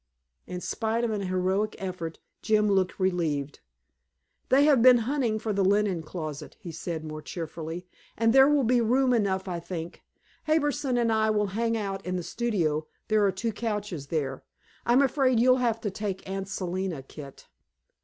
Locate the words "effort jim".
1.77-2.71